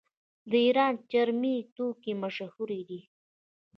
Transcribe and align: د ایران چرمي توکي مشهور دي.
د 0.49 0.51
ایران 0.65 0.93
چرمي 1.11 1.55
توکي 1.75 2.13
مشهور 2.23 2.69
دي. 2.89 3.01